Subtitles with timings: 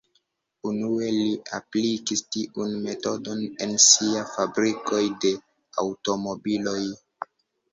[0.67, 1.25] Unue li
[1.57, 5.35] aplikis tiun metodon en sia fabrikoj de
[5.85, 6.79] aŭtomobiloj.